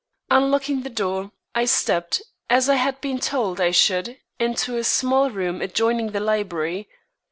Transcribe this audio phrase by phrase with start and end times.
[0.31, 5.29] Unlocking the door, I stepped, as I had been told I should, into a small
[5.29, 6.89] room adjoining the library.